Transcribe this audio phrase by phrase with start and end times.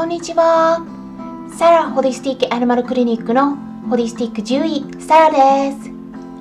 [0.00, 0.82] こんにちは。
[1.58, 3.56] サラホリスティックアニマルクリニックの
[3.90, 5.90] ホリスティック獣医サラです。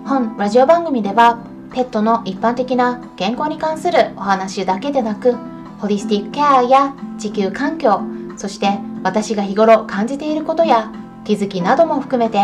[0.06, 1.44] 本ラジオ番組では
[1.74, 5.36] ペットの一般的な健康に関するお話だけでなく
[5.80, 8.00] ホリスティックケアや地球環境
[8.38, 10.94] そして私が日頃感じていることや
[11.26, 12.40] 気づきなども含めて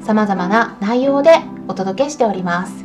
[0.00, 1.32] 様々な内容で
[1.66, 2.84] お届けしております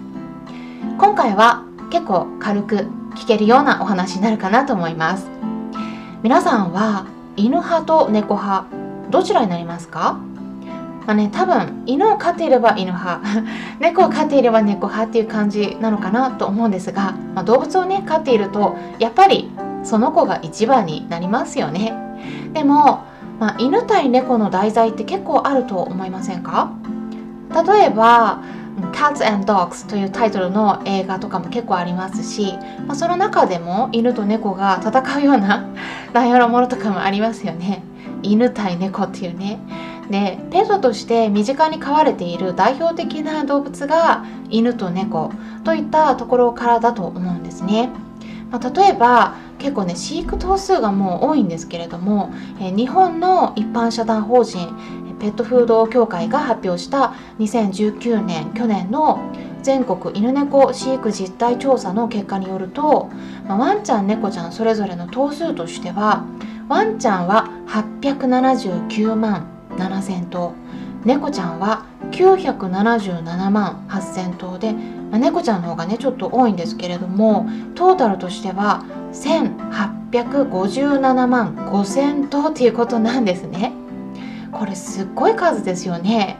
[0.97, 5.27] 今回は結構軽く聞けるようなお話になるかなと思います
[6.23, 8.65] 皆さんは犬派と猫派
[9.09, 10.19] どちらになりますか？
[11.05, 13.21] まあね、多分犬を飼っていれば犬派
[13.79, 19.51] 猫を飼っていれば猫派っていう感じなのかなと思うんですが、まあ、動物をね飼っているとやっぱり
[19.83, 21.93] その子が一番になりますよね。
[22.53, 23.03] でも、
[23.39, 26.71] まあ、犬対猫の題材って結構あると思いませんか？
[27.67, 28.39] 例えば
[28.91, 32.53] Cats and Dogs というタイトルの映画とかも結構ありますし、
[32.85, 35.69] まあ、その中でも犬と猫が戦うような
[36.13, 37.83] 内容のものとかもありますよね。
[38.21, 39.59] 犬対猫っていうね。
[40.09, 45.31] でペットとして身近に飼われている代表的な動物が犬と猫
[45.63, 47.89] といったところからだと思うんですね、
[48.51, 54.75] まあ、例えば結構ね飼育頭数がもう多いんですけれども、え日本の一般社団法人
[55.19, 59.19] ペットフード協会が発表した2019年去年の
[59.63, 63.09] 全国犬猫飼育実態調査の結果によると、
[63.47, 66.25] まあ、ワンちゃん猫ちゃんそれぞれの頭数としては
[66.67, 70.53] ワンちゃんは879万7000頭
[71.03, 83.73] 猫ちゃんは977万8000頭で、まあ、猫ちゃんの方がねちょっと多いんですけれどもトータルとしては1857万5000頭っていうことなんですね。
[84.57, 86.37] これすっごい数ですよね。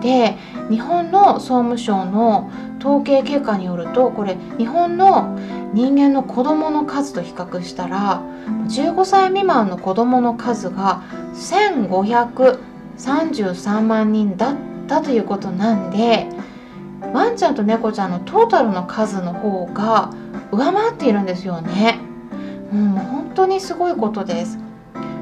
[0.00, 0.36] で
[0.70, 5.38] 日本の総務省の統計結果によるとこれ日本の
[5.74, 8.22] 人間の子どもの数と比較したら
[8.68, 11.02] 15歳未満の子どもの数が
[11.34, 14.56] 1533万人だっ
[14.88, 16.28] たということなんで
[17.12, 20.14] ワンちゃんと猫ちゃんのトータルの数の方が
[20.50, 22.00] 上回っているんですよね。
[22.72, 24.59] うん、本当にすごいことです。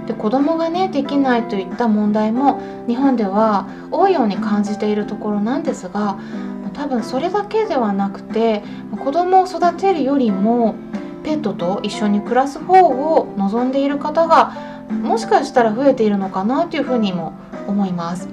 [0.09, 6.19] で子供がねできないといった問題も日本では多いように感じているところなんですが
[6.73, 8.63] 多分それだけではなくて
[9.05, 10.77] 子供を育てるよりも
[11.25, 14.55] ペットと一緒に暮らす方を望んでいる方が
[14.89, 17.35] もしかしたら増えているのかなというふうにも
[17.67, 18.29] 思います。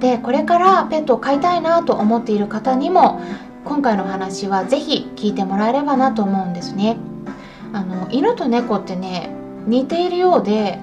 [0.00, 3.20] でこれからペットを飼いたいなと思っている方にも
[3.64, 6.96] 今回の話は是非聞いてもらえればなと思うんですね。
[7.72, 9.37] あの犬と猫ってね
[9.68, 10.78] 似ているようで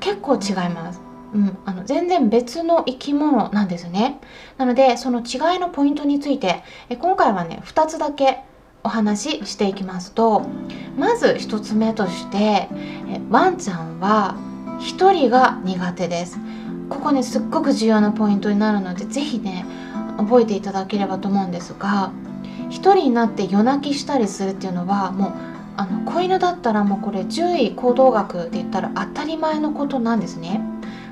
[0.00, 1.00] 結構違います。
[1.34, 4.20] うん、あの全然別の生き物なんですね。
[4.58, 8.40] なのでその違いのポイントについてえ今回はね2つだけ
[8.84, 10.42] お話ししていきますと
[10.98, 14.36] まず1つ目としてえワンちゃんは
[14.80, 16.38] 1人が苦手です。
[16.88, 19.64] ここねすっごく重要なポイントになるので是非ね
[20.18, 22.12] 覚えていただければと思うんですが
[22.68, 25.32] 1人になって夜泣きしたりするっていうのはもう
[25.76, 30.60] あの子犬だったらもうこれ獣医行動学で言ったら当たり前のことなんですね。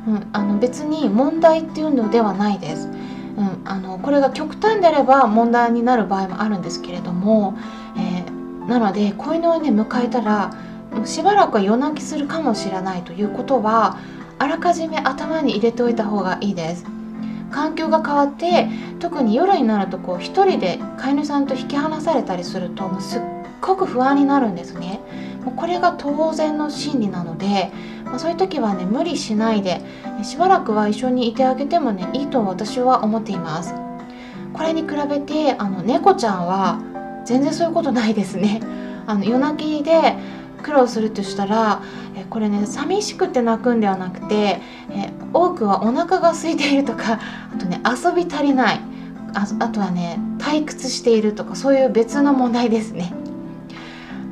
[0.07, 2.89] うん、あの別に問題っていうのではないです。
[3.37, 7.57] うん、あのこれが極端であれば問題になる場合もあるんですけれども、
[7.97, 10.53] えー、なので子犬をね迎えたら
[11.05, 13.99] しばらくは夜泣きするかもしれないということは
[14.39, 16.85] あらかじめ頭に入れておいた方がいいです。
[17.51, 18.69] 環境が変わって
[19.01, 23.21] 特に夜になるとこう一人で飼い主さんと引き離されたりするともうすっ
[23.61, 25.01] ごく不安になるんですね。
[25.45, 27.71] もうこれが当然の心理なので、
[28.05, 29.81] ま、そういう時はね無理しないで
[30.23, 33.75] しばらくは一緒にいてあげてもねいいと私は思っています。
[34.53, 36.81] これに比べてあの猫ちゃんは
[37.25, 38.61] 全然そういうことないですね。
[39.07, 40.17] あの夜泣きで
[40.63, 41.83] 苦労するとしたら
[42.17, 44.61] えこれね寂しくて泣くんではなくて
[44.91, 47.19] え多くはお腹が空いているとか
[47.55, 48.81] あとね遊び足りない
[49.35, 53.13] ああとはね退屈しているとかそういう別の問題ですね。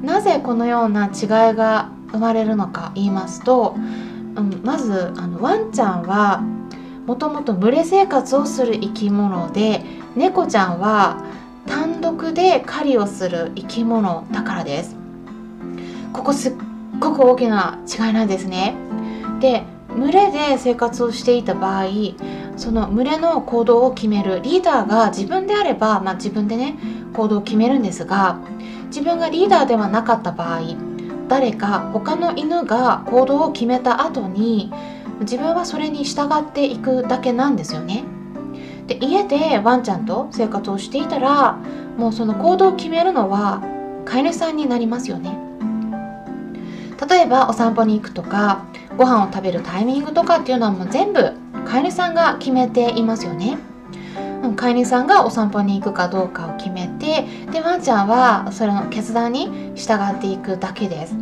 [0.03, 6.43] なぜこのような違いが生まれるのか言いますと、うん、まずあのワンちゃんは
[7.07, 9.83] もともと群れ生活をする生き物で
[10.15, 11.25] 猫ちゃんは
[11.67, 14.97] 単独で狩りをする生き物だからです。
[16.13, 16.53] ここすっ
[16.99, 18.75] ごく大きな違いなんですね。
[19.41, 21.87] で群れで生活をしていた場合
[22.57, 26.77] その群れの行動を決めるリーダーが自分であれば、まあ、自分でね
[27.15, 28.41] 行動を決めるんですが
[28.89, 30.61] 自分がリーダーではなかった場合
[31.29, 34.73] 誰か他の犬が行動を決めた後に
[35.21, 38.05] 自分はそれに従っていくだけなんですよね。
[38.87, 41.59] で家でワンちゃんと生活をしていたら
[41.99, 43.63] もうその行動を決めるのは
[44.07, 45.39] 飼い主さんになりますよね。
[47.09, 48.65] 例えばお散歩に行くとか
[48.97, 51.33] ご飯を食べるタイミングとかっていうのはもう全部
[51.67, 53.59] 飼い主さんが決めていますよね。
[54.57, 61.15] 飼い主さんがお散歩に行くかどうかを決めてでワンちゃんはそれの決断に従っていくだけです。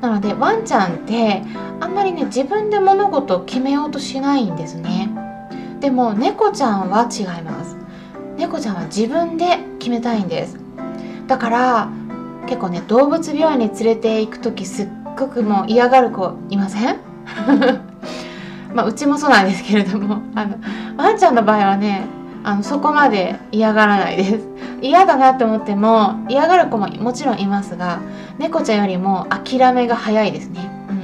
[0.00, 1.42] なのでワンちゃんって
[1.80, 5.10] あんまりね自分で物事を決めようとしないんですね。
[5.80, 7.76] でも猫ちゃんは違います。
[8.36, 10.58] 猫ちゃんは自分で決めたいんです。
[11.28, 11.88] だから
[12.46, 16.96] 結構ね動物病院に連れて行く時すっごくもう嫌がる子いません？
[18.74, 20.56] まあうちもそうなんですけれどもあの
[20.96, 22.06] ワンちゃんの場合はね
[22.42, 24.51] あのそこまで嫌がらないです。
[24.82, 28.02] 嫌だなって思っても嫌がる子ももちろんいますが
[28.38, 30.70] 猫ちゃんよりも諦めが早いですね。
[30.88, 30.96] うん。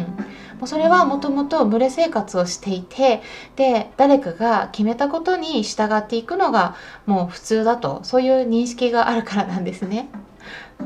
[0.58, 3.22] もうそれはもともと群れ生活をしていて
[3.56, 6.74] で誰かが決めたことに従っていくのが
[7.06, 10.08] もう普通だとそういう認識があるからなんですね。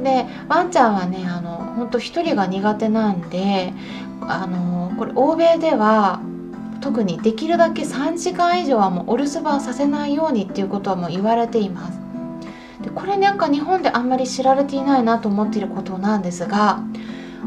[0.03, 3.73] でワンちゃんはねあの本当一人が苦手なんで
[4.21, 6.21] あのこれ欧米では
[6.81, 11.99] 特にできるだけ3時間以上はもうお留守番させないようにっていうことはもう言われています。
[12.95, 16.83] これなんか日本であんまり知られていないなと思っていることなんですが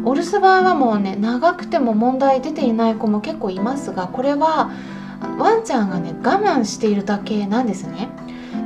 [0.03, 4.71] お留守番はもうね長くても問題出ていない子も結構いますがこれは
[5.37, 8.09] ワンちゃんがね我慢しているだけなんですね。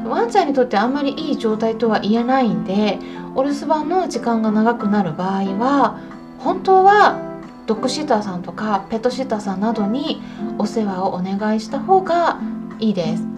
[0.06, 2.98] ワンちゃんにとってあんまりいい状態とは言えないんで
[3.36, 6.00] お留守番の時間が長くなる場合は
[6.40, 7.20] 本当は
[7.68, 10.22] ドッグシッターさんとかペットシッターさんなどに
[10.58, 12.40] お世話をお願いした方が
[12.80, 13.29] いいです。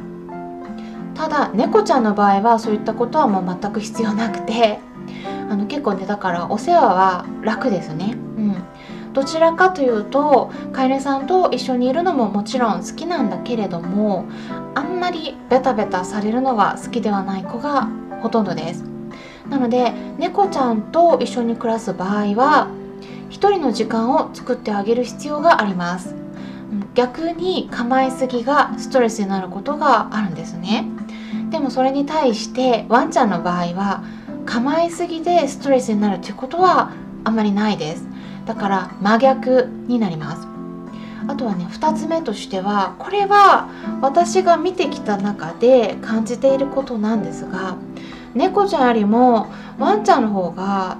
[1.22, 4.80] ただ猫ちゃんの場合はそういったことはもう全く必要なくて
[5.52, 8.16] あの結構ねだからお世話は楽ですね。
[8.38, 8.64] うん。
[9.14, 14.26] どちらかというと飼い主さんと一緒にいるのももちろん好きなんだけれども
[14.74, 17.88] あんまりベタベタされるのが好きではない子が
[18.24, 18.84] ほとんどです。
[19.48, 22.68] なので猫ちゃんと一緒に暮らす場合は
[23.30, 26.16] 一人の時間を作ってあげる必要があります。
[26.96, 30.88] 逆に構えすぎがストレスになることがあるんですね。
[31.52, 34.04] でもそれに対してワンちゃんの場合は
[34.46, 36.92] 構えすぎでストレスになるということは
[37.24, 38.08] あまりないです。
[38.46, 40.48] だから真逆になります。
[41.28, 43.70] あとはね2つ目としてはこれは
[44.02, 47.76] 私が見てきた中で感じていることなんですが
[48.34, 50.98] 猫ちゃんよりもワンちゃんの方が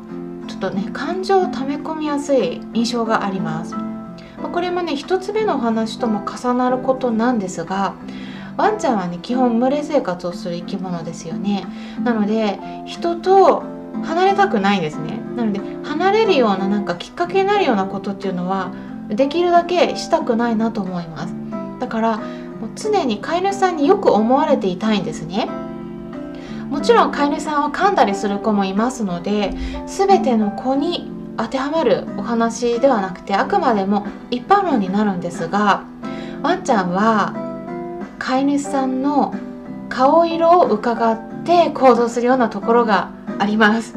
[0.48, 3.76] ちょっとね感情を溜め込みやすい印象があります。
[4.42, 7.96] これもね1つ目のお話とも重なることなんですが
[8.58, 11.66] ワンちゃんはね基本群れ生活をする生き物ですよね。
[12.04, 13.64] なので人と
[14.04, 15.20] 離れたくないですね。
[15.36, 18.72] なので離れるようななんかきっかけになるようなことっていうのは
[19.10, 21.34] できるだけしたくないなと思います。
[21.80, 22.26] だからもう
[22.76, 25.50] 常に飼い主さんによく思われていたいんですね。
[26.70, 29.54] もちろん飼い主さんは噛んだりする子もいますので
[29.88, 35.84] 全ての子に当てはまるお話ではなくてあくまでも一般論になるんですが
[36.42, 37.51] ワンちゃんは
[38.22, 39.34] 飼い主さんの
[39.90, 43.10] 顔色を伺って行動するようなところが
[43.40, 43.96] あります。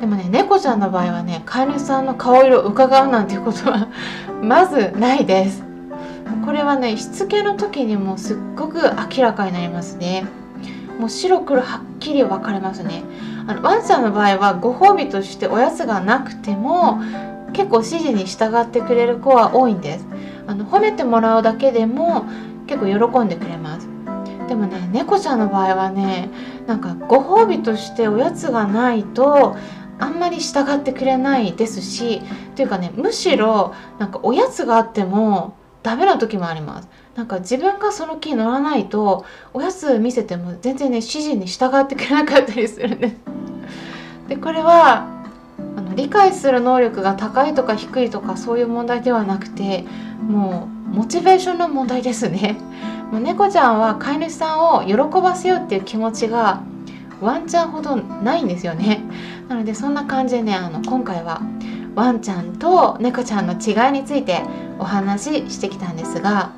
[0.00, 3.88] でもね猫ちゃんの場合はね飼い主さんの顔色を伺うなんていうことは
[4.42, 5.62] まずないです。
[6.46, 8.80] これはねしつけの時にもすっごく
[9.14, 10.26] 明らかになりますね。
[10.98, 13.02] もう白黒はっきり分かれますね。
[13.46, 16.98] あのワンちゃんの場合はご褒美としておやつがなくても
[17.52, 20.06] 結構指示に従ってくれる子は多いんです。
[20.46, 22.24] あの褒めてもらうだけでも
[22.68, 23.88] 結構喜んでくれます。
[24.46, 26.30] でもね猫ちゃんの場合はね
[26.66, 29.56] なんかご褒美としておやつがないと
[29.98, 32.22] あんまり従ってくれないですし
[32.54, 36.88] というかねむしろなんかおやつがあってもダメな時もあります。
[37.14, 43.16] なんか自分がその気に乗らないとおやつ見せても全然ね指示に従ってくれなかったりするんです。
[44.28, 45.08] でこれは
[45.76, 49.84] あの理解する能力が高いとか低いとかそういう問題ではなくて
[50.28, 52.56] もうモチベーションの問題ですね。
[53.12, 56.60] もう猫ちゃんは飼い主さんを喜ばせようっていう気持ちが
[57.20, 59.02] ワンちゃんほどないんですよね。
[59.48, 61.40] なのでそんな感じでねあの今回は
[61.94, 64.42] ワンちゃんと猫ちゃんの違いについて
[64.78, 66.50] お話ししてきたんですが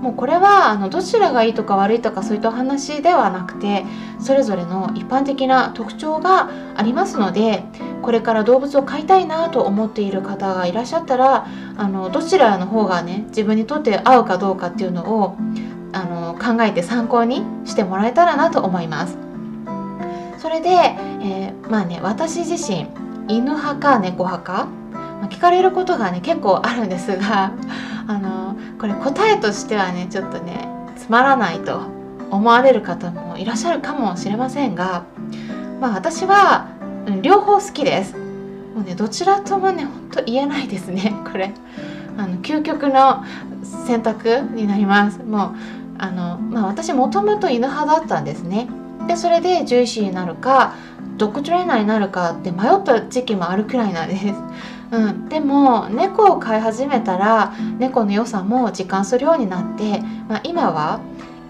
[0.00, 3.84] もうこれはあのどちらがいいとか悪いとかそういったお話ではなくて
[4.20, 7.64] それぞれの一般的な特徴がありますので
[8.06, 15.36] これから動物を飼いたいなと思っている方がいらっしゃったらあのどちらの方がね自分にとって合うかどうかっていうのを
[15.92, 19.18] あの考えて参考にしてもらえたらなと思います。
[20.38, 22.86] それで、えー、まあね私自身
[23.26, 27.50] 犬派か猫派か、まあ、聞かれることがね結構あるんですが
[28.06, 31.80] あのこれ答えとしてはねちょっとねつまらないと
[32.30, 35.02] 思われる方もいらっしゃるかもしれませんが、
[35.80, 36.75] まあ、私は
[37.06, 38.14] うん両方好きです。
[38.16, 41.52] もうねどちらともねほんと言えないですね これ。
[42.18, 43.24] あの究極の
[43.86, 45.50] 選択になりますもう
[45.98, 48.68] あの、まあ、私もともと犬派だったんですね
[49.06, 50.74] でそれで獣医師になるか
[51.16, 54.26] ドッグトレーナーになるかって迷った時期もあるくらいなんです。
[54.90, 61.00] うん、でも猫を飼い始めたら猫の良さも実感するようになって、まあ、今は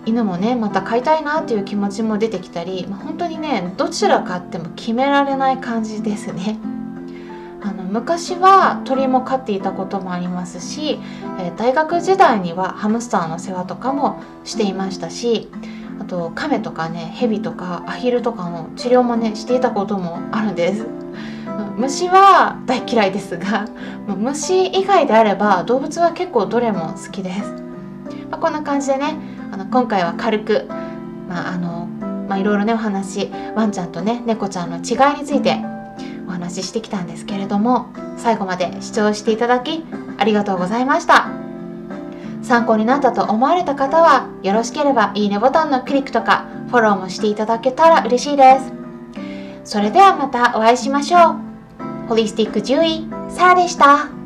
[0.06, 6.58] 犬もねまた飼いたいなっていう気持ちも出てきたり、まあ、本当にねどちら飼っても決められない感じですね。
[7.60, 11.00] あの昔は鳥も飼っていたこともありますし、
[11.40, 15.50] え、大学時代にはハムスターの世話とかもしていましたし
[16.00, 20.86] あと亀とかねヘビとかアヒルとかの治療もねしていたこともあるんです。
[21.76, 23.66] 虫は大嫌いですが
[24.06, 27.66] 虫以外であれば動物は結構どれも好きです。
[28.30, 30.66] まあ、こんな感じでねあの今回は軽く、
[31.28, 31.86] まああの
[32.28, 35.56] まあ、いろいろねお話ワンちゃんとね猫ちゃんの違いについて
[36.26, 37.86] お話ししてきたんですけれども
[38.16, 39.84] 最後まで視聴していただき
[40.18, 41.30] ありがとうございました。
[42.42, 48.72] 参考になったと思われた方はよろしければいいねボタンのクリックとかフォローもしていただけたら嬉しいです。
[49.64, 51.36] それではまたお会いしましょう。
[52.08, 54.25] ホリスティック獣医サラでした。